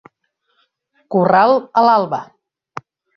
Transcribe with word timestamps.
Corral 1.15 1.53
a 1.59 1.83
l'alba. 1.89 2.21